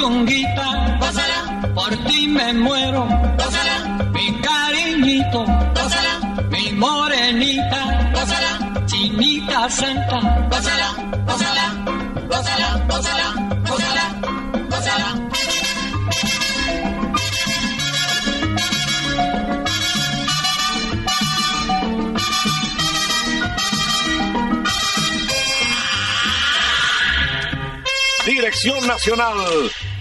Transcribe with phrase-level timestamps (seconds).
[0.00, 3.06] Mi puchunguita, gózala, por ti me muero,
[3.36, 10.94] gózala, mi cariñito, gózala, mi morenita, gózala, chinita santa, gózala,
[11.26, 11.64] gózala,
[12.28, 13.34] gózala, gózala,
[13.68, 14.04] gózala,
[14.70, 15.16] gózala.
[28.26, 29.36] Dirección Nacional,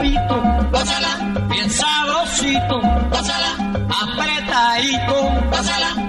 [0.00, 2.80] rapito, pásala, bien sabrosito,
[3.10, 3.52] pásala,
[4.02, 5.99] apretadito, pásala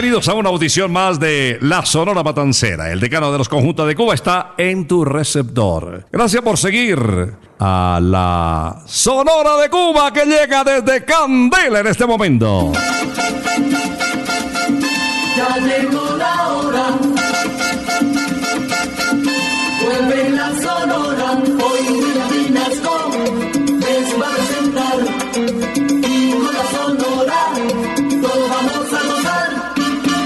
[0.00, 2.90] Bienvenidos a una audición más de La Sonora Matancera.
[2.90, 6.06] El decano de los conjuntos de Cuba está en tu receptor.
[6.10, 6.98] Gracias por seguir
[7.58, 12.72] a la Sonora de Cuba que llega desde Candela en este momento.
[15.36, 16.86] Ya llegó la hora.
[19.84, 21.49] Vuelve la sonora.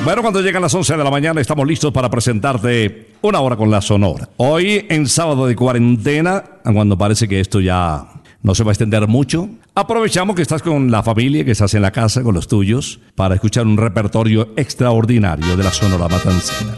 [0.04, 3.70] Bueno, cuando llegan las 11 de la mañana estamos listos para presentarte una hora con
[3.70, 4.28] la Sonora.
[4.36, 8.06] Hoy en sábado de cuarentena, cuando parece que esto ya
[8.42, 11.80] no se va a extender mucho, aprovechamos que estás con la familia, que estás en
[11.80, 16.74] la casa con los tuyos, para escuchar un repertorio extraordinario de la Sonora Matancera.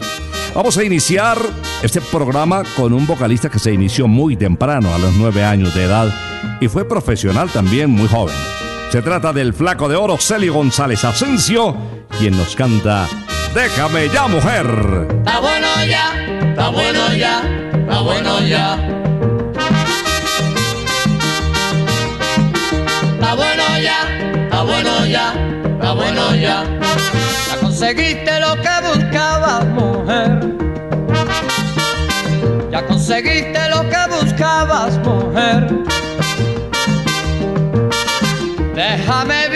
[0.55, 1.37] Vamos a iniciar
[1.83, 5.83] este programa con un vocalista que se inició muy temprano, a los nueve años de
[5.83, 8.35] edad, y fue profesional también muy joven.
[8.89, 11.75] Se trata del flaco de oro Celio González Asensio,
[12.17, 13.07] quien nos canta
[13.53, 14.65] Déjame ya, mujer.
[15.19, 16.13] Está bueno ya,
[16.49, 17.41] está bueno ya,
[17.73, 18.77] está bueno ya.
[23.13, 23.99] Está bueno ya,
[24.43, 25.33] está bueno ya,
[25.63, 26.63] está bueno ya.
[27.49, 30.39] Ya conseguiste lo que buscabas, mujer.
[32.71, 35.67] Ya conseguiste lo que buscabas, mujer.
[38.75, 39.46] Déjame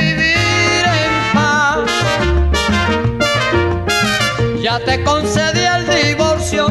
[4.71, 6.65] Ya te concedí el divorcio,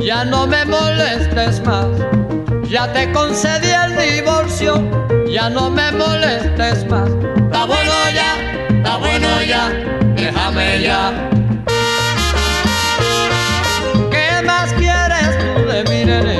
[0.00, 1.86] ya no me molestes más.
[2.66, 4.82] Ya te concedí el divorcio,
[5.30, 7.10] ya no me molestes más.
[7.10, 8.32] Está bueno ya,
[8.70, 9.68] está bueno ya,
[10.16, 11.12] déjame ya.
[14.10, 16.31] ¿Qué más quieres tú de mí,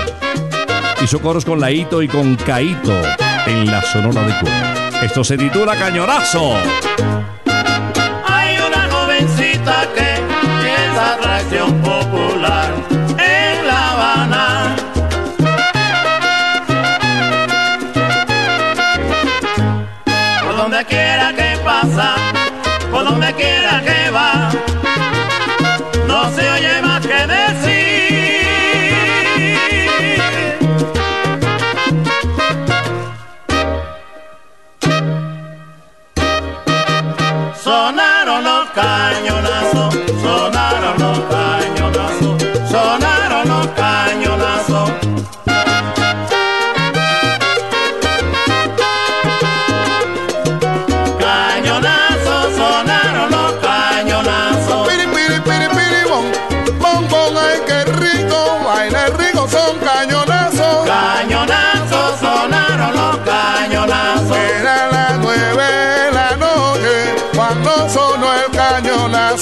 [1.02, 2.92] Hizo coros con Laito y con Caito
[3.46, 5.00] en la Sonora de Cuba.
[5.02, 6.52] Esto se titula Cañonazo.
[22.90, 24.01] Por donde quiera que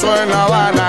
[0.01, 0.80] cañonazo en La Habana.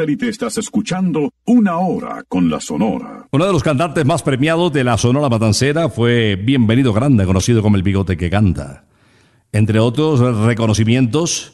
[0.00, 3.26] satélite estás escuchando Una Hora con la Sonora.
[3.32, 7.76] Uno de los cantantes más premiados de la Sonora Matancera fue Bienvenido Grande, conocido como
[7.76, 8.86] el bigote que canta.
[9.52, 11.52] Entre otros reconocimientos,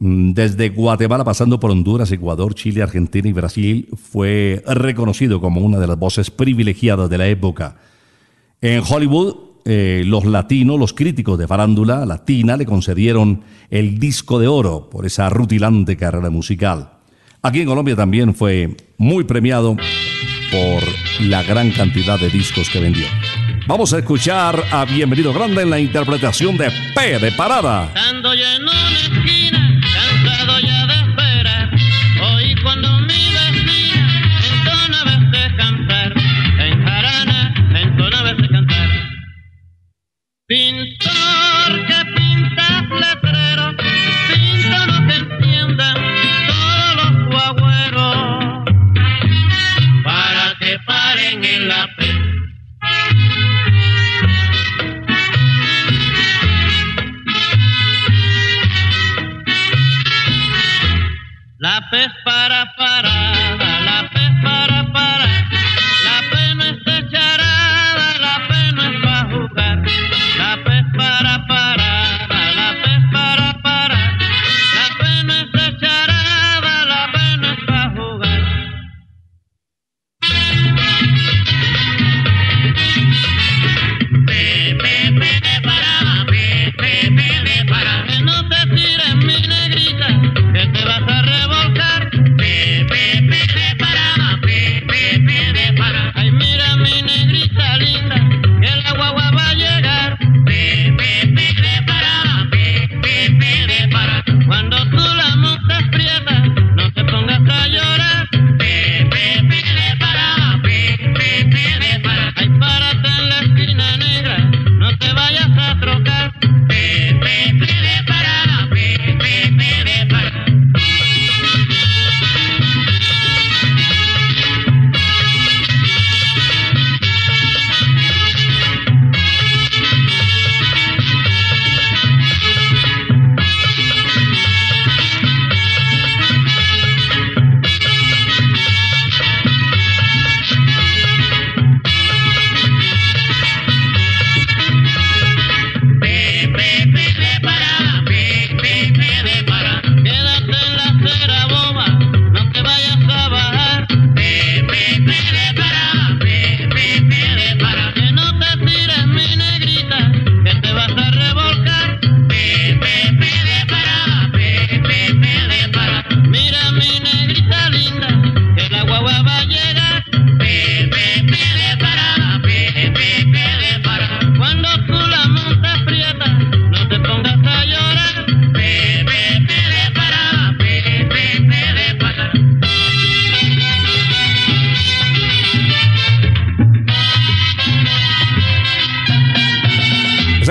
[0.00, 5.78] mm, desde Guatemala pasando por Honduras, Ecuador, Chile, Argentina y Brasil, fue reconocido como una
[5.78, 7.76] de las voces privilegiadas de la época.
[8.60, 14.48] En Hollywood, eh, los latinos, los críticos de farándula latina, le concedieron el disco de
[14.48, 16.95] oro por esa rutilante carrera musical.
[17.46, 19.76] Aquí en Colombia también fue muy premiado
[20.50, 20.82] por
[21.20, 23.06] la gran cantidad de discos que vendió.
[23.68, 27.92] Vamos a escuchar a Bienvenido Grande en la interpretación de P de Parada.
[51.36, 52.05] In up.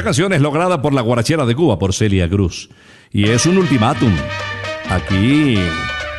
[0.05, 2.69] canción es lograda por la guarachera de Cuba, por Celia Cruz.
[3.11, 4.15] Y es un ultimátum.
[4.87, 5.57] Aquí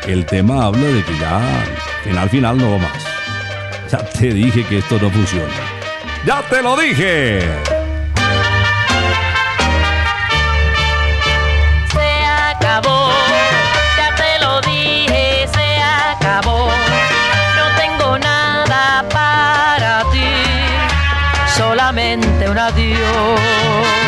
[0.09, 1.65] el tema habla de que ya,
[2.03, 3.07] final, final, no va más.
[3.93, 5.55] Ya te dije que esto no funciona.
[6.27, 7.76] ¡Ya te lo dije!
[22.17, 24.06] solamente un adiós.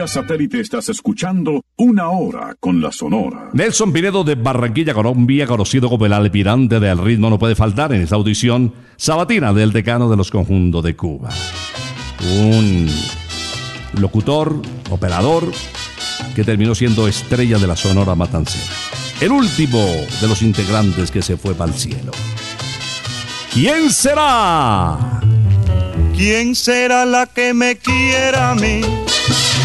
[0.00, 3.50] Vía satélite estás escuchando Una Hora con la Sonora.
[3.52, 8.00] Nelson Pinedo de Barranquilla, Colombia, conocido como el alpirante del ritmo, no puede faltar en
[8.00, 11.28] esta audición sabatina del decano de los conjuntos de Cuba.
[12.34, 12.88] Un
[14.00, 15.52] locutor, operador,
[16.34, 18.72] que terminó siendo estrella de la Sonora Matancera.
[19.20, 19.86] El último
[20.22, 22.12] de los integrantes que se fue para el cielo.
[23.52, 25.20] ¿Quién será?
[26.16, 28.80] ¿Quién será la que me quiera a mí?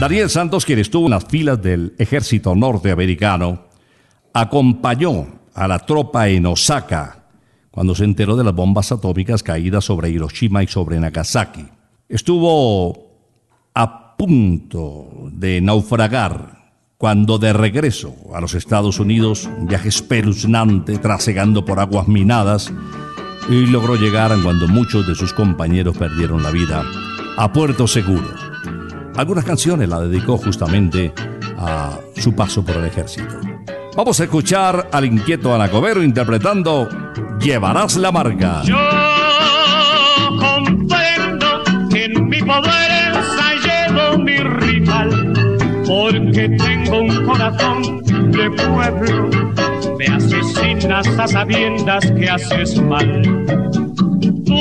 [0.00, 3.66] Daniel Santos, quien estuvo en las filas del ejército norteamericano,
[4.32, 7.24] acompañó a la tropa en Osaka
[7.70, 11.66] cuando se enteró de las bombas atómicas caídas sobre Hiroshima y sobre Nagasaki.
[12.08, 13.10] Estuvo
[13.74, 21.64] a punto de naufragar cuando de regreso a los Estados Unidos, un viaje espeluznante, trasegando
[21.64, 22.72] por aguas minadas,
[23.48, 26.84] y logró llegar cuando muchos de sus compañeros perdieron la vida
[27.36, 28.34] a Puerto Seguro.
[29.16, 31.12] Algunas canciones la dedicó justamente
[31.56, 33.34] a su paso por el ejército.
[33.96, 36.88] Vamos a escuchar al inquieto Anacobero interpretando
[37.40, 38.62] Llevarás la marca.
[38.64, 38.76] Yo
[40.38, 43.14] comprendo que en mi poder
[43.62, 45.32] llevo mi rival,
[45.86, 49.30] porque tengo un corazón de pueblo.
[49.96, 53.22] Me asesinas a sabiendas que haces mal.
[54.44, 54.54] Tú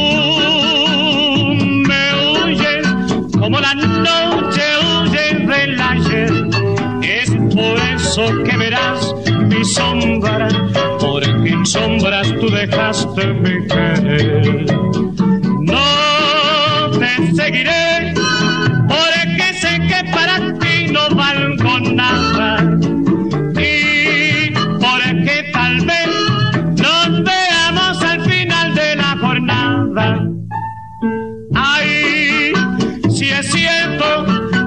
[1.88, 2.88] me huyes
[3.38, 6.32] como la noche huye del ayer.
[7.04, 9.14] Es por eso que verás
[9.48, 10.48] mi sombra,
[11.00, 14.66] porque en sombras tú dejaste mi querer.
[15.62, 18.14] No te seguiré,
[18.88, 22.57] porque sé que para ti no valgo nada.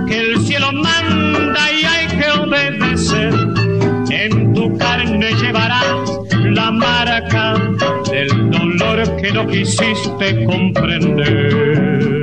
[0.09, 3.35] Que el cielo manda y hay que obedecer,
[4.11, 7.55] en tu carne llevarás la marca
[8.11, 12.20] del dolor que no quisiste comprender.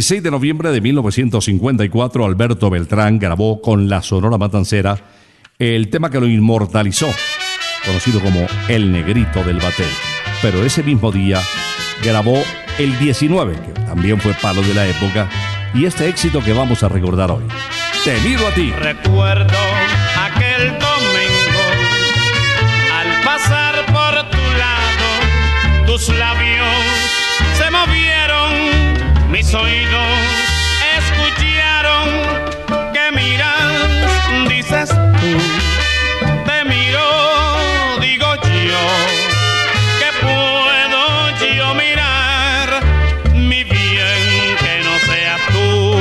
[0.00, 4.96] 16 de noviembre de 1954, Alberto Beltrán grabó con la Sonora Matancera
[5.58, 7.10] el tema que lo inmortalizó,
[7.84, 9.90] conocido como El Negrito del Batel.
[10.40, 11.42] Pero ese mismo día
[12.02, 12.42] grabó
[12.78, 15.28] el 19, que también fue palo de la época,
[15.74, 17.44] y este éxito que vamos a recordar hoy.
[18.02, 18.70] Te miro a ti.
[18.70, 19.58] Recuerdo
[20.18, 21.62] aquel domingo
[22.94, 26.49] al pasar por tu lado, tus labios
[29.40, 30.06] mis oídos
[30.98, 32.08] escucharon
[32.92, 35.32] que miras, dices tú,
[36.44, 38.84] te miro, digo yo,
[39.98, 42.82] que puedo yo mirar,
[43.32, 45.96] mi bien que no seas tú.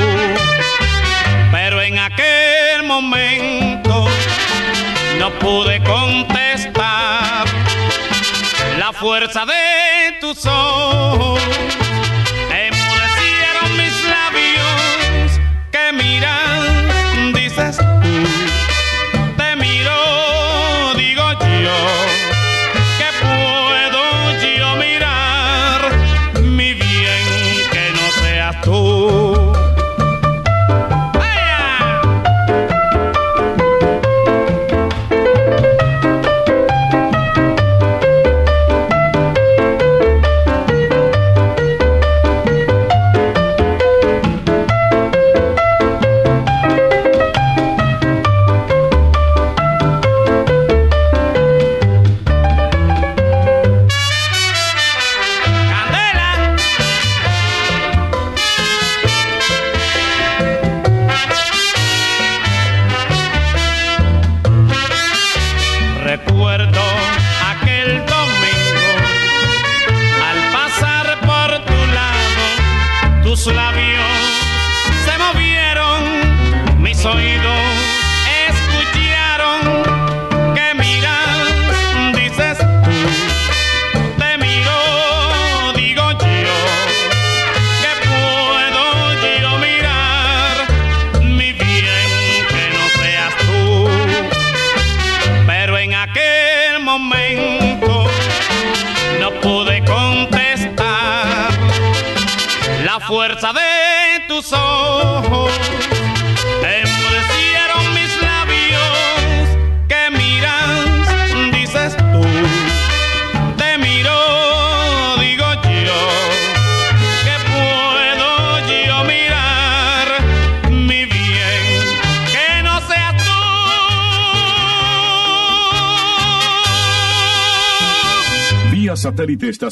[1.50, 4.06] Pero en aquel momento
[5.18, 7.46] no pude contestar
[8.78, 11.89] la fuerza de tus ojos.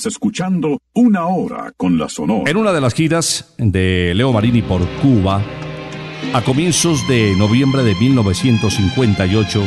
[0.07, 2.49] Escuchando Una Hora con la Sonora.
[2.49, 5.41] En una de las giras de Leo Marini por Cuba,
[6.33, 9.63] a comienzos de noviembre de 1958,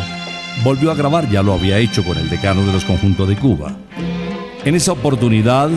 [0.65, 3.77] volvió a grabar, ya lo había hecho con el decano de los conjuntos de Cuba.
[4.65, 5.71] En esa oportunidad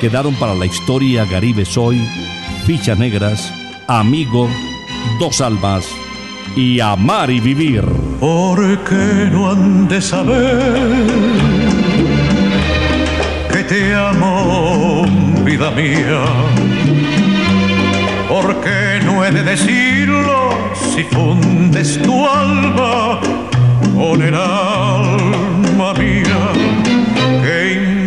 [0.00, 2.00] quedaron para la historia Garibe Soy,
[2.66, 3.52] Fichas Negras,
[3.86, 4.48] Amigo,
[5.18, 5.86] Dos Almas
[6.56, 7.84] y Amar y Vivir.
[8.20, 11.81] Porque no han de saber
[13.72, 15.06] te amo,
[15.44, 16.24] vida mía.
[18.28, 23.18] Porque no he de decirlo si fundes tu alma
[23.94, 26.40] con el alma mía.
[27.42, 27.58] ¿Qué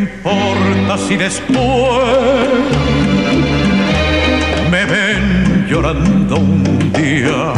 [0.04, 1.58] importa si después
[4.70, 7.54] me ven llorando un día?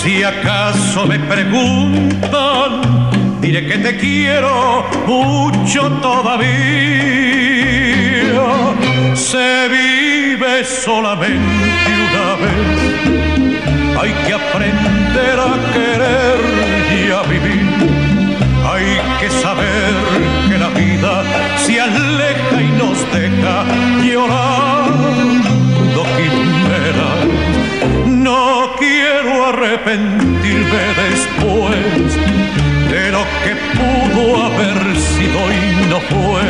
[0.00, 2.93] Si acaso me preguntan,
[3.44, 6.46] diré que te quiero mucho todavía.
[9.14, 12.56] Se vive solamente una vez,
[14.00, 16.38] hay que aprender a querer
[16.98, 17.68] y a vivir.
[18.72, 18.88] Hay
[19.20, 19.92] que saber
[20.48, 21.12] que la vida
[21.58, 23.56] se aleja y nos deja
[24.02, 27.20] llorando quimeras.
[28.06, 32.23] No quiero arrepentirme después de
[33.14, 36.44] lo que pudo haber sido y no fue.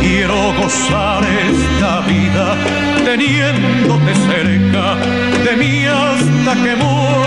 [0.00, 2.46] Quiero gozar esta vida
[3.04, 4.84] teniéndote cerca
[5.46, 7.25] de mí hasta que muera.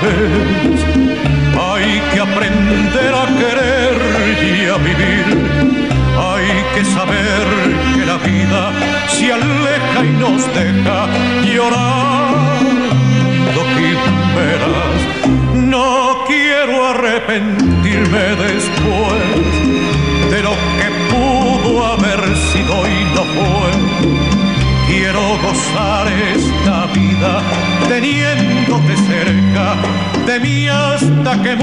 [0.00, 3.96] Hay que aprender a querer
[4.44, 5.26] y a vivir.
[6.16, 7.46] Hay que saber
[7.94, 8.70] que la vida
[9.08, 11.08] se aleja y nos deja
[11.44, 15.00] llorando quimeras.
[15.54, 19.22] No quiero arrepentirme después
[20.30, 23.72] de lo que pudo haber sido y no fue
[24.88, 27.42] quiero gozar esta vida
[27.88, 29.76] teniéndote cerca
[30.68, 31.56] hasta que.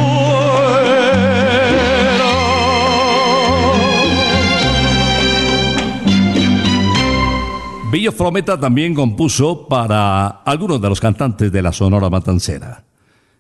[7.92, 12.84] Villo Frometa también compuso para algunos de los cantantes de la Sonora Matancera.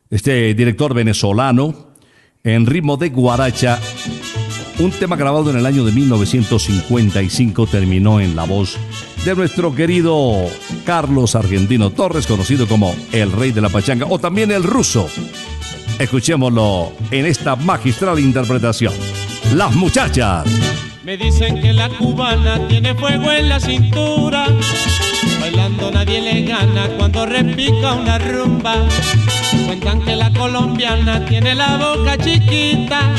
[0.09, 1.89] Este director venezolano,
[2.43, 3.79] en ritmo de guaracha,
[4.79, 8.77] un tema grabado en el año de 1955 terminó en la voz
[9.25, 10.35] de nuestro querido
[10.85, 15.09] Carlos Argentino Torres, conocido como el rey de la pachanga o también el ruso.
[15.97, 18.93] Escuchémoslo en esta magistral interpretación.
[19.55, 20.45] Las muchachas.
[21.03, 24.45] Me dicen que la cubana tiene fuego en la cintura.
[25.41, 28.75] Bailando nadie le gana cuando repica una rumba.
[29.65, 33.11] Cuentan que la colombiana tiene la boca chiquita.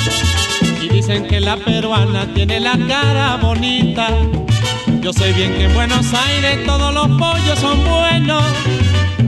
[0.81, 4.07] Y dicen que la peruana tiene la cara bonita.
[5.07, 8.43] Yo sé bien que en Buenos Aires todos los pollos son buenos.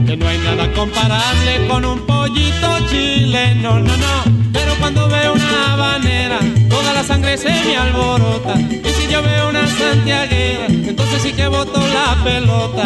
[0.05, 4.23] Que no hay nada comparable con un pollito chileno, no, no.
[4.51, 6.39] Pero cuando veo una habanera,
[6.69, 8.59] toda la sangre se me alborota.
[8.59, 12.85] Y si yo veo una santiaguera, entonces sí que boto la pelota.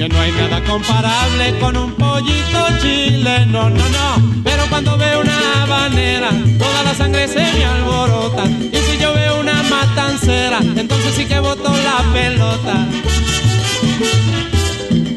[0.00, 4.42] Que no hay nada comparable con un pollito chileno, no, no.
[4.42, 8.44] Pero cuando veo una habanera, toda la sangre se me alborota.
[8.46, 12.86] Y si yo veo una matancera, entonces sí que boto la pelota.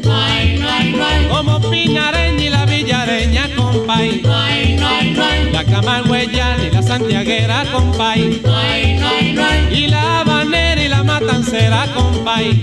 [0.04, 0.18] No
[0.58, 1.34] no no.
[1.34, 4.20] Como Pinareña y la Villareña, compay.
[4.20, 4.36] No
[4.80, 5.50] no no.
[5.50, 8.42] La Camagüeyana y la Santiaguera, compay.
[8.44, 9.74] No no no.
[9.74, 12.62] Y la habanera y la matancera, compay.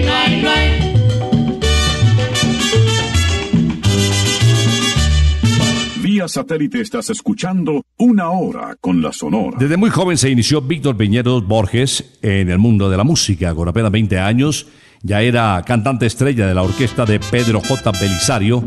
[6.27, 9.57] Satélite estás escuchando Una Hora con la Sonora.
[9.59, 13.53] Desde muy joven se inició Víctor Piñeros Borges en el mundo de la música.
[13.55, 14.67] Con apenas 20 años
[15.01, 17.91] ya era cantante estrella de la orquesta de Pedro J.
[17.91, 18.63] Belisario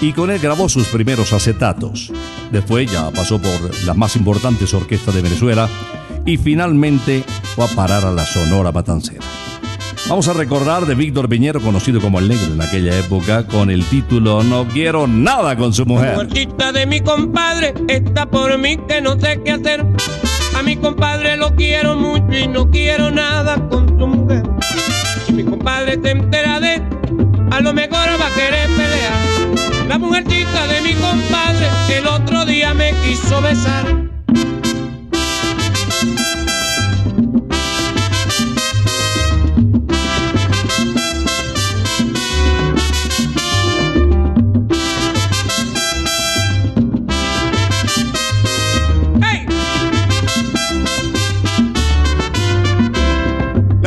[0.00, 2.12] y con él grabó sus primeros acetatos.
[2.50, 5.68] Después ya pasó por las más importantes orquestas de Venezuela
[6.26, 9.24] y finalmente fue a parar a la Sonora Matancera.
[10.08, 13.84] Vamos a recordar de Víctor Piñero, conocido como el negro en aquella época, con el
[13.84, 16.14] título No quiero nada con su mujer.
[16.14, 19.86] Muertita de mi compadre está por mí que no sé qué hacer.
[20.56, 24.42] A mi compadre lo quiero mucho y no quiero nada con su mujer.
[25.26, 26.82] Si mi compadre te entera de
[27.50, 29.88] a lo mejor va a querer pelear.
[29.88, 34.19] La mujercita de mi compadre el otro día me quiso besar.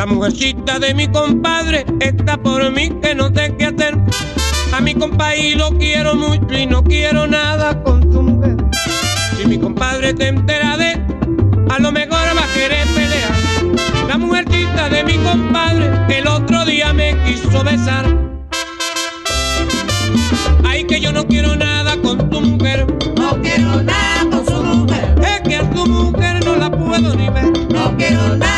[0.04, 3.96] La mujercita de mi compadre está por mí que no sé qué hacer.
[4.74, 8.54] A mi compadre lo quiero mucho y no quiero nada con su mujer.
[9.38, 11.00] Si mi compadre te entera de,
[11.70, 13.32] a lo mejor va a querer pelear.
[14.06, 18.04] La mujercita de mi compadre el otro día me quiso besar.
[20.66, 22.86] Ay, que yo no quiero nada con tu mujer.
[23.16, 25.14] No quiero nada con su mujer.
[25.22, 27.50] Es que a tu mujer no la puedo ni ver.
[27.70, 28.53] No quiero nada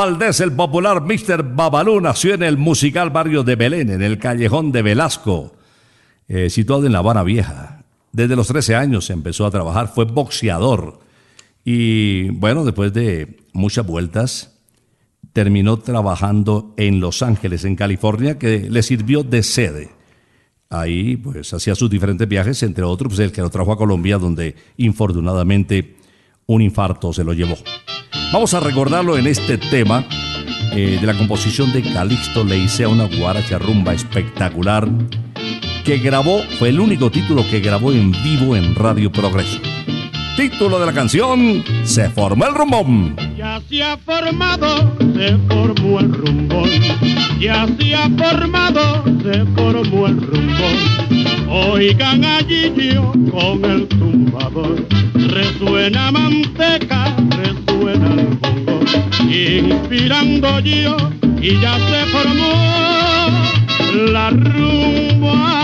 [0.00, 1.54] Valdés, el popular Mr.
[1.54, 5.52] Babalú, nació en el musical barrio de Belén, en el callejón de Velasco,
[6.26, 7.84] eh, situado en La Habana Vieja.
[8.10, 11.00] Desde los 13 años empezó a trabajar, fue boxeador.
[11.66, 14.56] Y bueno, después de muchas vueltas,
[15.34, 19.90] terminó trabajando en Los Ángeles, en California, que le sirvió de sede.
[20.70, 24.16] Ahí pues hacía sus diferentes viajes, entre otros pues, el que lo trajo a Colombia,
[24.16, 25.96] donde infortunadamente
[26.46, 27.56] un infarto se lo llevó.
[28.32, 30.04] Vamos a recordarlo en este tema
[30.72, 34.88] eh, de la composición de Calixto Leicea, una guaracha rumba espectacular
[35.84, 39.58] que grabó, fue el único título que grabó en vivo en Radio Progreso.
[40.36, 43.16] Título de la canción, Se formó el rumbón.
[43.36, 46.70] Ya se ha formado, se formó el rumbón.
[47.40, 51.48] Ya se ha formado, se formó el rumbón.
[51.48, 54.86] Oigan allí yo con el tumbador.
[55.14, 57.16] Resuena manteca.
[59.28, 60.96] Inspirando yo
[61.40, 62.52] y ya se formó
[64.12, 65.56] la rumba.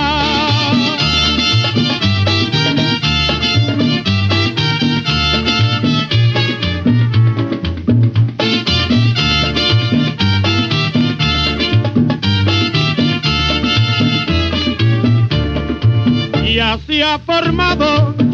[16.55, 18.15] Ya se ha formado,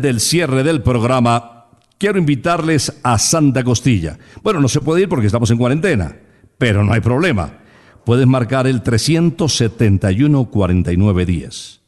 [0.00, 1.66] Del cierre del programa,
[1.98, 4.18] quiero invitarles a Santa Costilla.
[4.42, 6.16] Bueno, no se puede ir porque estamos en cuarentena,
[6.58, 7.58] pero no hay problema.
[8.04, 11.80] Puedes marcar el 371 4910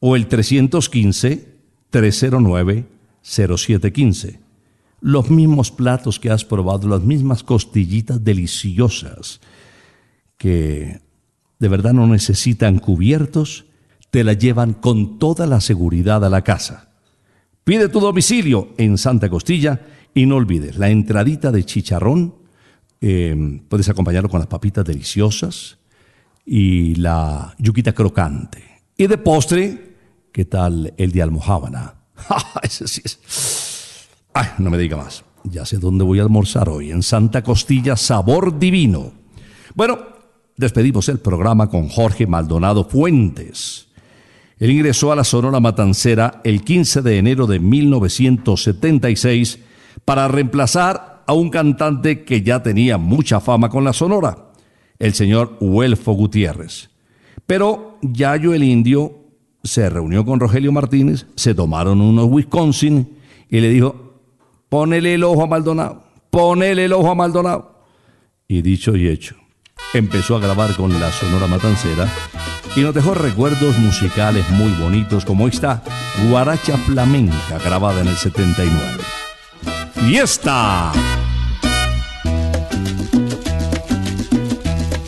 [0.00, 1.58] o el 315
[1.92, 4.38] 309-0715.
[5.00, 9.40] Los mismos platos que has probado, las mismas costillitas deliciosas
[10.36, 11.00] que
[11.58, 13.66] de verdad no necesitan cubiertos,
[14.10, 16.87] te la llevan con toda la seguridad a la casa.
[17.68, 19.78] Pide tu domicilio en Santa Costilla
[20.14, 22.34] y no olvides la entradita de chicharrón.
[22.98, 25.76] eh, puedes acompañarlo con las papitas deliciosas
[26.46, 28.80] y la yuquita crocante.
[28.96, 29.96] Y de postre,
[30.32, 31.96] ¿qué tal el de almohábana?
[34.32, 35.22] Ay, no me diga más.
[35.44, 39.12] Ya sé dónde voy a almorzar hoy, en Santa Costilla, sabor divino.
[39.74, 39.98] Bueno,
[40.56, 43.87] despedimos el programa con Jorge Maldonado Fuentes.
[44.58, 49.58] Él ingresó a la Sonora Matancera el 15 de enero de 1976
[50.04, 54.48] para reemplazar a un cantante que ya tenía mucha fama con la Sonora,
[54.98, 56.90] el señor Huelfo Gutiérrez.
[57.46, 59.14] Pero Yayo el Indio
[59.62, 63.16] se reunió con Rogelio Martínez, se tomaron unos Wisconsin
[63.48, 64.20] y le dijo,
[64.68, 67.84] ponele el ojo a Maldonado, ponele el ojo a Maldonado.
[68.48, 69.36] Y dicho y hecho,
[69.94, 72.10] empezó a grabar con la Sonora Matancera
[72.78, 75.82] y nos dejó recuerdos musicales muy bonitos como esta
[76.28, 78.98] Guaracha Flamenca grabada en el 79.
[79.94, 80.92] ¡Fiesta!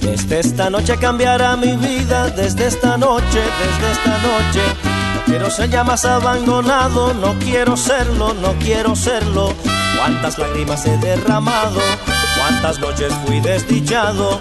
[0.03, 4.63] Desde esta noche cambiará mi vida, desde esta noche, desde esta noche.
[5.15, 9.55] No quiero ser ya más abandonado, no quiero serlo, no quiero serlo.
[9.97, 11.81] Cuántas lágrimas he derramado,
[12.37, 14.41] cuántas noches fui desdichado.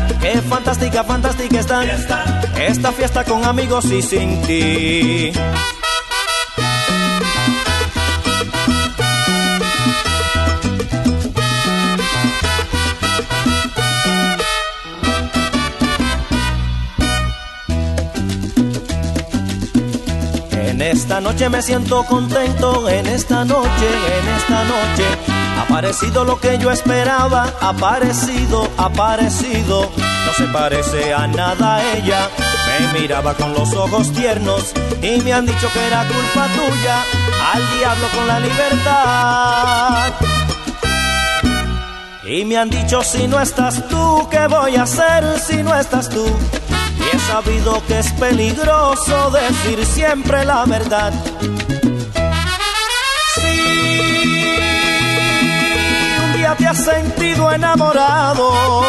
[0.21, 1.63] Qué fantástica, fantástica.
[1.63, 2.41] Fiesta.
[2.59, 5.31] Esta fiesta con amigos y sin ti.
[20.53, 23.87] En esta noche me siento contento, en esta noche,
[24.19, 25.05] en esta noche.
[25.57, 29.89] Ha aparecido lo que yo esperaba, ha aparecido, ha aparecido.
[30.31, 32.29] No se parece a nada ella.
[32.65, 34.71] Me miraba con los ojos tiernos
[35.01, 37.03] y me han dicho que era culpa tuya.
[37.53, 40.13] Al diablo con la libertad.
[42.23, 46.07] Y me han dicho si no estás tú, ¿qué voy a hacer si no estás
[46.07, 46.25] tú?
[46.97, 51.11] Y he sabido que es peligroso decir siempre la verdad.
[53.35, 53.49] Si
[56.23, 58.85] un día te has sentido enamorado,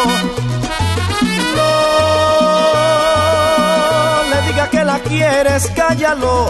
[4.83, 6.47] la quieres, cállalo.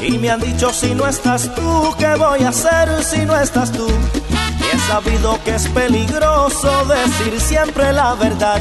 [0.00, 3.72] Y me han dicho si no estás tú, ¿qué voy a hacer si no estás
[3.72, 3.86] tú?
[3.88, 8.60] Y he sabido que es peligroso decir siempre la verdad.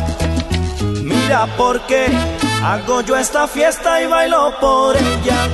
[1.02, 2.08] Mira por qué
[2.64, 5.48] hago yo esta fiesta y bailo por ella.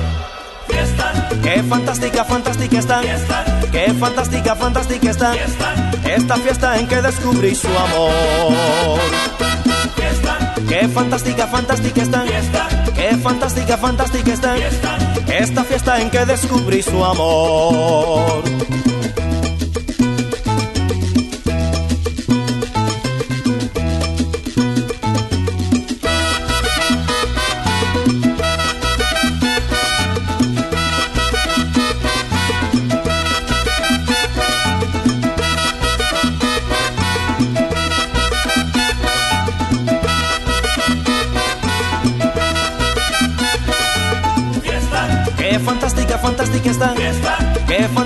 [0.66, 1.28] Fiesta.
[1.42, 3.02] Qué fantástica, fantástica están.
[3.02, 3.44] Fiesta.
[3.70, 5.34] Qué fantástica, fantástica están.
[5.34, 5.74] Fiesta.
[6.04, 9.00] Esta fiesta en que descubrí su amor.
[10.68, 12.81] Qué fantástica, fantástica están.
[13.02, 14.54] Qué fantástica, fantástica.
[14.54, 14.96] Fiesta.
[15.26, 18.44] Esta fiesta en que descubrí su amor.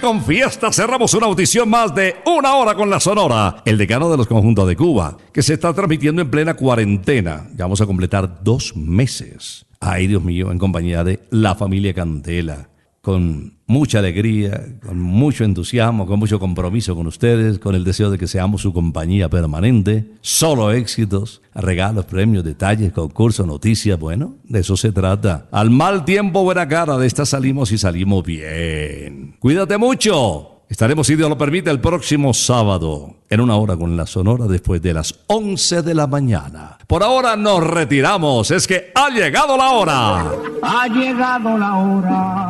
[0.00, 4.16] Con fiesta cerramos una audición más de una hora con la Sonora, el decano de
[4.16, 7.48] los conjuntos de Cuba, que se está transmitiendo en plena cuarentena.
[7.54, 9.66] Ya vamos a completar dos meses.
[9.78, 12.68] Ay, Dios mío, en compañía de la familia Candela
[13.00, 18.18] con mucha alegría, con mucho entusiasmo, con mucho compromiso con ustedes, con el deseo de
[18.18, 24.76] que seamos su compañía permanente, solo éxitos, regalos, premios, detalles, concursos, noticias, bueno, de eso
[24.76, 25.46] se trata.
[25.52, 29.36] Al mal tiempo, buena cara, de esta salimos y salimos bien.
[29.38, 30.50] Cuídate mucho.
[30.68, 34.80] Estaremos, si Dios lo permite, el próximo sábado, en una hora con la Sonora, después
[34.80, 36.78] de las 11 de la mañana.
[36.86, 40.32] Por ahora nos retiramos, es que ha llegado la hora.
[40.62, 42.49] Ha llegado la hora.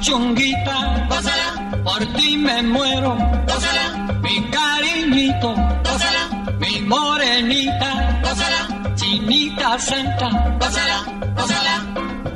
[0.00, 9.78] Mi puchunguita, gózala, por ti me muero, gózala, mi cariñito, gózala, mi morenita, gózala, chinita
[9.78, 11.04] santa, gózala,
[11.36, 11.84] gózala,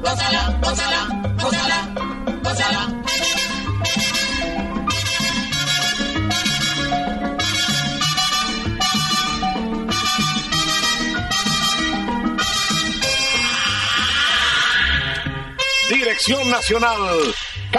[0.02, 1.08] gózala, gózala,
[1.40, 1.88] gózala,
[2.42, 3.04] gózala.
[15.88, 16.98] Dirección Nacional,